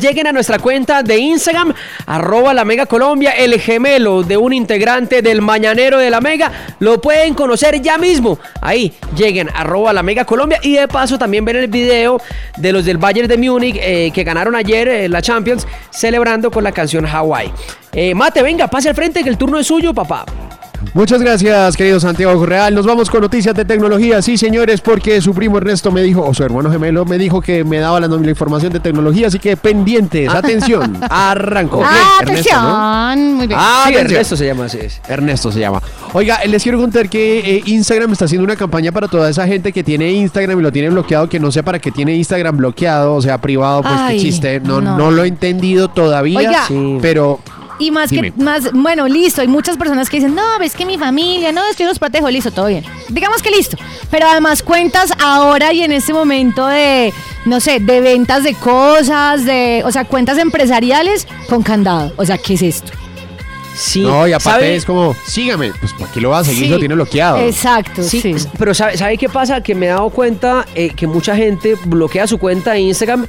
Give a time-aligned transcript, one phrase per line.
[0.00, 1.74] Lleguen a nuestra cuenta de Instagram,
[2.06, 6.50] arroba la Mega Colombia, el gemelo de un integrante del Mañanero de la Mega.
[6.78, 8.38] Lo pueden conocer ya mismo.
[8.62, 10.58] Ahí, lleguen, arroba la Mega Colombia.
[10.62, 12.18] Y de paso también ven el video
[12.56, 16.64] de los del Bayern de Múnich eh, que ganaron ayer eh, la Champions, celebrando con
[16.64, 17.52] la canción Hawaii.
[17.92, 20.24] Eh, Mate, venga, pase al frente que el turno es suyo, papá.
[20.92, 22.74] Muchas gracias, querido Santiago Real.
[22.74, 24.20] Nos vamos con noticias de tecnología.
[24.22, 27.62] Sí, señores, porque su primo Ernesto me dijo, o su hermano gemelo me dijo que
[27.62, 31.80] me daba la, la información de tecnología, así que pendientes, atención, arranco.
[31.84, 33.58] Ah, atención, muy bien.
[33.62, 34.78] Ah, sí, Ernesto se llama así.
[34.78, 35.00] Es.
[35.06, 35.80] Ernesto se llama.
[36.12, 39.72] Oiga, les quiero contar que eh, Instagram está haciendo una campaña para toda esa gente
[39.72, 43.14] que tiene Instagram y lo tiene bloqueado, que no sé para qué tiene Instagram bloqueado,
[43.14, 44.58] o sea, privado, pues Ay, qué chiste.
[44.58, 44.98] No, no.
[44.98, 45.12] no.
[45.12, 46.64] lo he entendido todavía, Oiga.
[46.66, 46.98] Sí.
[47.00, 47.38] pero
[47.80, 48.30] Y más Dime.
[48.30, 51.62] que, más, bueno, listo, hay muchas personas que dicen, no, ves que mi familia, no,
[51.76, 52.84] yo los protejo, listo, todo bien.
[53.08, 53.76] Digamos que listo.
[54.10, 57.12] Pero además cuentas ahora y en este momento de,
[57.46, 62.12] no sé, de ventas de cosas, de, o sea, cuentas empresariales con candado.
[62.16, 62.92] O sea, ¿qué es esto?
[63.74, 64.76] Sí, no, y aparte ¿sabe?
[64.76, 66.64] es como, sígame, pues ¿para qué lo vas a seguir?
[66.64, 66.70] Sí.
[66.70, 67.38] Lo tiene bloqueado.
[67.38, 68.34] Exacto, Sí, sí.
[68.58, 69.62] pero ¿sabe, sabe qué pasa?
[69.62, 73.26] Que me he dado cuenta eh, que mucha gente bloquea su cuenta de Instagram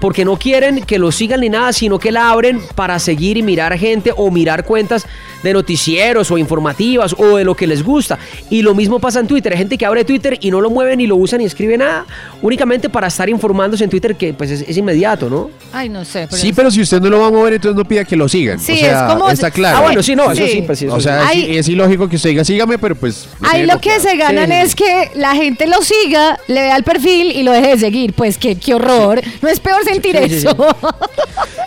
[0.00, 3.42] porque no quieren que lo sigan ni nada, sino que la abren para seguir y
[3.42, 5.04] mirar gente o mirar cuentas
[5.42, 8.16] de noticieros o informativas o de lo que les gusta.
[8.48, 9.52] Y lo mismo pasa en Twitter.
[9.52, 12.06] Hay gente que abre Twitter y no lo mueve ni lo usa ni escribe nada,
[12.42, 15.50] únicamente para estar informándose en Twitter que pues es, es inmediato, ¿no?
[15.72, 16.28] Ay, no sé.
[16.30, 18.60] Sí, pero si usted no lo va a mover, entonces no pida que lo sigan.
[18.60, 19.78] Sí, o sea, es como- está claro.
[19.78, 20.50] Ah, bueno, sí, no, eso Sí.
[20.52, 21.50] sí, pues sí, eso O sea, Ay.
[21.50, 23.28] es, es ilógico que usted diga, sígame, pero pues...
[23.42, 26.84] Ahí lo que se ganan Sí, es que la gente lo siga, le vea el
[26.84, 28.12] perfil y lo deje de seguir.
[28.14, 29.20] Pues qué, qué horror.
[29.42, 30.46] No es peor sentir Sí, sí, sí.
[30.46, 30.56] eso.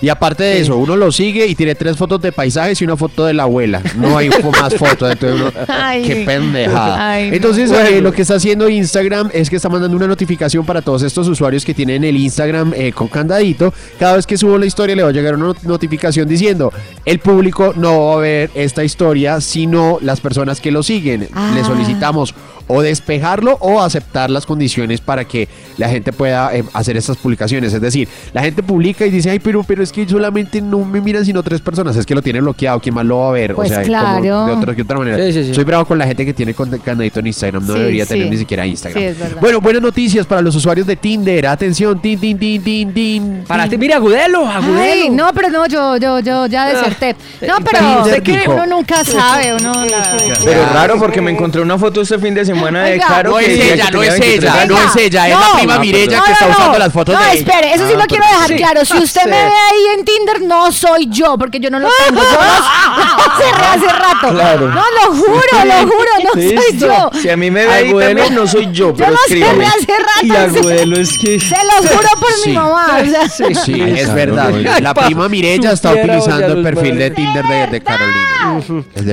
[0.02, 2.98] Y aparte de eso, uno lo sigue y tiene tres fotos de paisajes y una
[2.98, 3.82] foto de la abuela.
[3.98, 5.12] No hay fo- más fotos.
[5.12, 6.02] Entonces uno, Ay.
[6.04, 7.12] qué pendejada.
[7.12, 7.36] Ay, no.
[7.36, 11.04] entonces, eh, lo que está haciendo Instagram es que está mandando una notificación para todos
[11.04, 13.74] estos usuarios que tienen el Instagram eh, con candadito.
[14.00, 16.74] Cada vez que subo la historia le va a llegar una not- notificación diciendo,
[17.06, 21.28] el público no va a ver esta historia, sino las personas que lo siguen.
[21.34, 21.52] Ah.
[21.54, 22.34] Le solicitamos
[22.72, 27.74] o despejarlo o aceptar las condiciones para que la gente pueda eh, hacer estas publicaciones.
[27.74, 31.02] Es decir, la gente publica y dice, ay, pero, pero es que solamente no me
[31.02, 31.96] miran sino tres personas.
[31.96, 33.56] Es que lo tiene bloqueado, ¿quién más lo va a ver?
[33.56, 34.22] Pues o sea, claro.
[34.22, 35.18] como de otra, que otra manera.
[35.26, 35.54] Sí, sí, sí.
[35.54, 37.66] Soy bravo con la gente que tiene candadito en Instagram.
[37.68, 38.14] No Sí, debería sí.
[38.14, 39.02] tener ni siquiera Instagram.
[39.02, 39.38] Sí, es verdad.
[39.42, 41.48] bueno, buenas noticias para los usuarios de Tinder.
[41.48, 43.44] Atención, tin, tin, tin, tin, tin.
[43.48, 44.80] Para ti, mira, Agudelo, Agudelo.
[44.82, 47.16] Ay, no, pero no, yo, yo, yo ya deserté.
[47.48, 48.54] No, pero Tinder dijo.
[48.54, 52.46] uno nunca sabe, uno la- Pero raro porque me encontré una foto este fin de
[52.46, 53.08] semana de Oiga.
[53.08, 53.30] Caro.
[53.32, 55.54] No es ella, no es 23 ella, no es ella, es la No.
[55.58, 58.00] prima No, Mirella no, que está usando las fotos no, de espere, eso sí Ah,
[58.00, 58.56] lo quiero dejar sí.
[58.56, 58.86] claro.
[58.86, 59.44] Si usted me Sí.
[59.46, 62.22] ve ahí en Tinder, no soy yo, porque yo no lo tengo.
[62.22, 64.30] Yo lo cerré hace rato.
[64.34, 64.68] Claro.
[64.70, 67.10] No, lo juro, lo juro, no soy yo.
[67.22, 69.66] Si a mí me ve ahí también, no soy yo, Yo pero lo cerré escríbame.
[69.66, 70.24] hace rato.
[70.24, 71.40] Y se- Agudelo es que...
[71.40, 72.50] Se los juro por Sí.
[72.50, 72.88] mi mamá.
[73.02, 73.30] o sea.
[73.64, 74.50] Sí, es Claro, verdad.
[74.50, 77.12] no, La prima Mirella está utilizando el perfil de.
[77.12, 78.62] Tinder de, Carolina.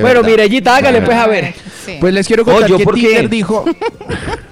[0.00, 0.22] Bueno.
[0.22, 1.54] Mirellita, hágale pues a ver.
[1.84, 1.97] Sí.
[2.00, 2.84] Pues les quiero contar ¿yo que?
[2.87, 3.65] Tinder dijo.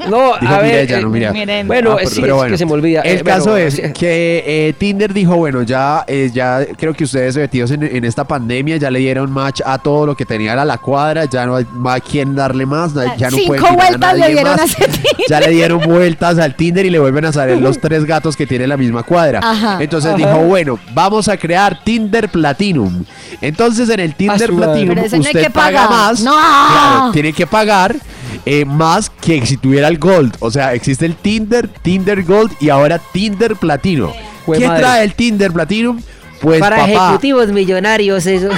[0.07, 0.87] No, Dijo a ver.
[0.87, 1.33] Mirella, no eh, Mirella.
[1.33, 1.67] Miren.
[1.67, 2.53] Bueno, Ah, pero- sí, pero es bueno.
[2.53, 3.01] que se me olvida.
[3.01, 3.83] El Eh, caso bueno, es sí.
[3.93, 8.23] que eh, Tinder dijo, bueno, ya, eh, ya creo que ustedes metidos en, en esta
[8.23, 11.57] pandemia ya le dieron match a todo lo que tenía a la cuadra, ya no
[11.57, 14.61] hay más a quién darle más, ya no Cinco pueden a vueltas le dieron más.
[14.61, 15.13] a ese Tinder.
[15.29, 18.47] Ya le dieron vueltas al Tinder y le vuelven a salir los tres gatos que
[18.47, 19.41] tiene la misma cuadra.
[19.43, 19.79] Ajá.
[19.83, 23.05] Entonces dijo, bueno, vamos a crear Tinder Platinum.
[23.41, 24.53] Entonces en el Tinder.
[24.53, 26.21] Platinum no usted que paga más.
[26.23, 26.31] No.
[26.33, 27.97] Claro, tiene que pagar
[28.47, 30.37] eh, más que si tuviera el Gold.
[30.39, 34.13] O sea, existe el Tinder, Tinder Gold y ahora Tinder Platino.
[34.47, 34.81] Jue ¿Qué madre.
[34.81, 36.01] trae el Tinder Platinum?
[36.41, 38.49] Pues Para papá, ejecutivos millonarios, eso.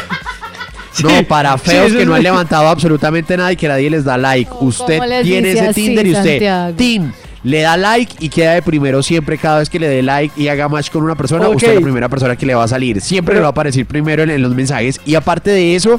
[1.03, 4.19] no, para feos sí, que no han levantado absolutamente nada y que nadie les da
[4.19, 4.51] like.
[4.61, 6.77] Usted ¿Cómo les tiene ese así, Tinder y usted, Santiago?
[6.77, 7.13] Tin,
[7.45, 10.49] le da like y queda de primero siempre cada vez que le dé like y
[10.49, 13.01] haga match con una persona, usted es la primera persona que le va a salir.
[13.01, 15.99] Siempre le va a aparecer primero en, en los mensajes y aparte de eso,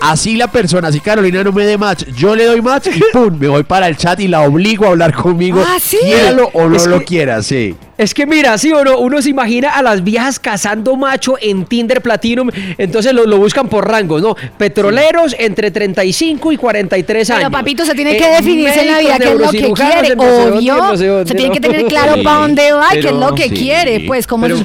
[0.00, 3.36] así la persona, si Carolina no me dé match, yo le doy match y pum,
[3.38, 5.62] me voy para el chat y la obligo a hablar conmigo.
[5.66, 5.98] Ah, ¿sí?
[6.02, 7.74] Quiéralo o no Es lo que- quiera, sí.
[7.96, 11.64] Es que mira, sí o no, uno se imagina a las viejas cazando macho en
[11.64, 12.48] Tinder Platinum,
[12.78, 14.36] entonces lo, lo buscan por rangos, ¿no?
[14.56, 17.40] Petroleros entre 35 y 43 años.
[17.40, 20.14] Pero papito, se tiene Eh, que definirse en la vida qué es lo que quiere,
[20.16, 21.26] obvio.
[21.26, 23.50] Se tiene que tener claro Sí, para dónde va y qué es lo que sí.
[23.56, 24.58] quiere, pues como Pero-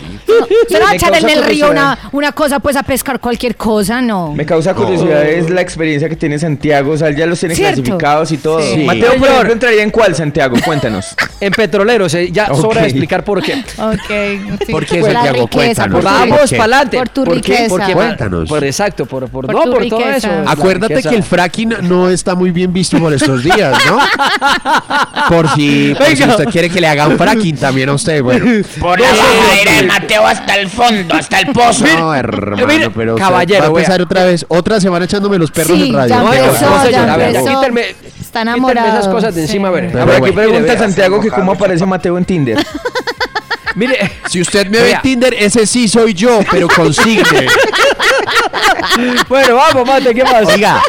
[0.67, 3.55] Se no va a echar en el río una, una cosa, pues a pescar cualquier
[3.55, 4.33] cosa, no.
[4.33, 7.55] Me causa curiosidad es la experiencia que tiene Santiago, o sea, él ya los tiene
[7.55, 7.81] Cierto.
[7.81, 8.61] clasificados y todo.
[8.61, 8.83] Sí.
[8.83, 10.55] Mateo, por ejemplo, entraría en cuál, Santiago?
[10.63, 11.15] Cuéntanos.
[11.43, 13.55] En petroleros, eh, ya sobra de explicar por qué.
[13.77, 14.59] Ok.
[14.65, 14.71] sí.
[14.71, 15.41] ¿Por qué, Por Santiago?
[15.41, 15.95] riqueza, Cuéntanos.
[15.95, 16.97] por Vamos adelante.
[16.97, 17.93] Por tu riqueza.
[17.93, 18.47] Cuéntanos.
[18.47, 20.29] Por, exacto, por, por, Por no, por todo eso.
[20.45, 23.99] Acuérdate que el fracking no está muy bien visto por estos días, ¿no?
[25.29, 28.45] Por si, por usted quiere que le hagan fracking también a usted, bueno.
[28.79, 31.85] Por la de Mateo hasta el fondo, hasta el pozo.
[31.97, 35.77] No, hermano, mire, pero caballero, va a empezar otra vez, otra semana echándome los perros
[35.77, 36.09] Sí, en radio.
[36.09, 37.61] ya No, empezó, empezó, ya a ver, empezó.
[37.61, 38.87] quítenme- Está enamorado.
[38.99, 39.47] esas cosas de sí.
[39.47, 39.87] encima, a ver.
[39.87, 40.35] Pero Ahora aquí bueno.
[40.35, 40.79] pregunta Mire, vea.
[40.87, 42.57] Santiago que cómo aparece Mateo en Tinder.
[43.75, 47.23] Mire, Si usted me ve en Tinder, ese sí soy yo, pero consigne.
[49.29, 50.45] bueno, vamos, mate, ¿qué más?
[50.45, 50.81] Oiga,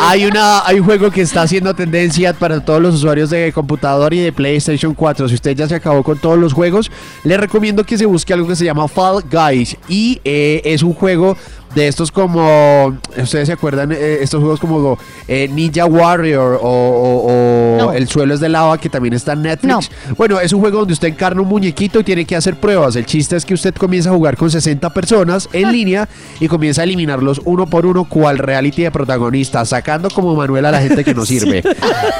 [0.00, 4.12] hay, una, hay un juego que está haciendo tendencia para todos los usuarios de computador
[4.14, 5.28] y de PlayStation 4.
[5.28, 6.90] Si usted ya se acabó con todos los juegos,
[7.22, 9.76] le recomiendo que se busque algo que se llama Fall Guys.
[9.88, 11.36] Y eh, es un juego
[11.74, 14.98] de estos como, ustedes se acuerdan, Eh, estos juegos como
[15.28, 17.92] eh, Ninja Warrior o, o- o No.
[17.92, 19.90] El suelo es de lava que también está en Netflix.
[20.16, 22.96] Bueno, es un juego donde usted encarna un muñequito y tiene que hacer pruebas.
[22.96, 26.08] El chiste es que usted comienza a jugar con 60 personas en línea
[26.40, 30.70] y comienza a eliminarlos uno por uno cual reality de protagonista, sacando como Manuel a
[30.70, 31.62] la gente que no sirve.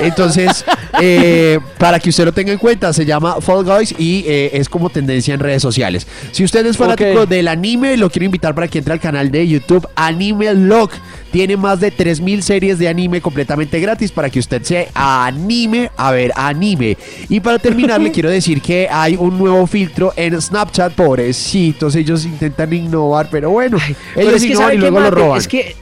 [0.00, 0.64] Entonces,
[1.00, 4.90] eh, para que usted lo tenga en cuenta, se llama Fall Guys y es como
[4.90, 6.06] tendencia en redes sociales.
[6.32, 7.28] Si usted es fanático Ok.
[7.28, 10.90] del anime, lo quiero invitar para que entre al canal de YouTube Anime Log.
[11.30, 16.12] Tiene más de 3000 series de anime completamente gratis para que usted se anime a
[16.12, 16.96] ver anime.
[17.28, 20.92] Y para terminar, le quiero decir que hay un nuevo filtro en Snapchat.
[20.92, 23.78] Pobrecitos, ellos intentan innovar, pero bueno,
[24.14, 25.38] Pero ellos es que innovan ¿sabe y luego lo roban.
[25.38, 25.74] Es que,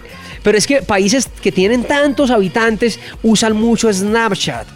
[0.43, 4.67] pero es que países que tienen tantos habitantes usan mucho Snapchat.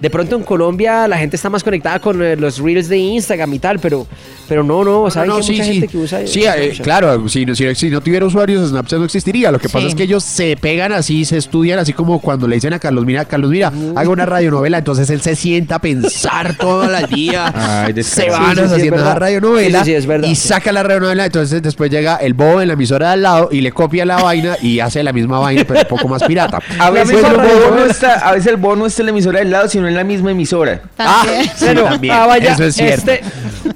[0.00, 3.52] De pronto en Colombia la gente está más conectada con eh, los reels de Instagram
[3.52, 4.06] y tal, pero,
[4.50, 6.84] pero no, no, ¿saben No, que no, hay mucha gente que usa Sí, eh, Snapchat?
[6.84, 9.52] claro, si, no- si, si no tuviera usuarios, Snapchat no existiría.
[9.52, 9.86] Lo que pasa Sí.
[9.86, 13.06] es que ellos se pegan así, se estudian así como cuando le dicen a Carlos,
[13.06, 14.78] mira, Carlos, mira, haga una radionovela.
[14.78, 17.52] Entonces él se sienta a pensar todo el día.
[17.84, 20.34] Ay, se van Sí, sí, sí, haciendo la radionovela Sí, sí, sí, es verdad, y
[20.34, 20.48] sí.
[20.48, 21.26] saca la radionovela.
[21.26, 24.20] Entonces después llega el bobo en la emisora de al lado y le copia la
[24.20, 26.58] vaina y hace la misma vaina, pero un poco más pirata.
[26.80, 27.86] A veces, el bono radionovela.
[27.86, 30.02] está, a veces el bono no está en la emisora del lado, sino en la
[30.02, 30.80] misma emisora.
[30.98, 31.44] Ah, También.
[31.56, 32.14] sí, Bueno, también.
[32.14, 33.10] ah, vaya, Eso es cierto.
[33.12, 33.22] este-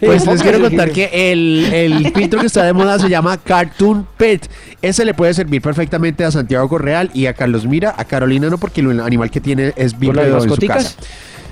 [0.01, 4.07] Pues les quiero contar que el, el filtro que está de moda se llama Cartoon
[4.17, 4.49] Pet.
[4.83, 7.95] Ese le puede servir perfectamente a Santiago Correal y a Carlos Mira.
[7.97, 10.97] A Carolina no, porque el animal que tiene es vívido en su casa.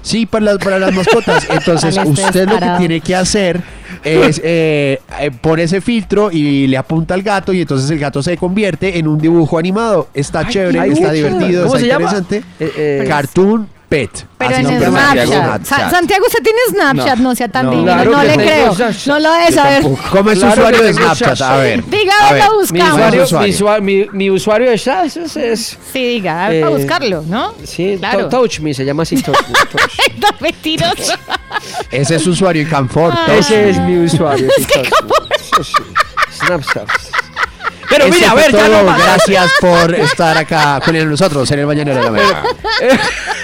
[0.03, 1.47] Sí, para las, para las mascotas.
[1.51, 3.63] Entonces, usted lo que tiene que hacer
[4.03, 8.21] es eh, eh, pone ese filtro y le apunta al gato y entonces el gato
[8.21, 10.09] se convierte en un dibujo animado.
[10.13, 12.43] Está chévere, está divertido, ¿Cómo está interesante.
[12.59, 14.27] Eh, eh, Cartoon Pet.
[14.39, 14.97] Pero Así en se Santiago.
[14.97, 15.27] Snapchat.
[15.29, 15.91] Sa- Snapchat.
[15.91, 17.71] Santiago, usted tiene Snapchat, no, No, sea tan no.
[17.73, 17.93] divino.
[17.93, 18.75] Claro no que le creo.
[18.75, 19.07] Snapchat.
[19.07, 19.83] No lo debe saber.
[19.83, 21.17] ¿Cómo es su Claro usuario que de Snapchat?
[21.37, 21.51] Snapchat.
[21.51, 21.85] A ver.
[21.85, 22.93] Diga, a a ver, la mi, buscamos.
[22.95, 23.49] usuario, usuario.
[23.49, 26.61] mi, usua- mi- mi usuario es, ah, es, es- es- Sí, diga, a ver, Eh,
[26.65, 27.55] para buscarlo, ¿no?
[27.65, 28.21] sí, Claro.
[28.21, 30.19] to- Touch Me, se llama así Touch Touch Me.
[30.21, 31.13] No, mentiroso.
[31.91, 33.15] Ese es su usuario en Canfort.
[33.15, 33.35] Ah.
[33.37, 34.49] Ese es mi usuario.
[34.57, 34.65] Sí,
[35.63, 35.73] sí.
[36.47, 36.89] Snapchat.
[37.91, 39.03] Pero Eso mire, a ver, ya no más.
[39.03, 42.43] Gracias por estar acá con nosotros en el Mañanero de la Mañana.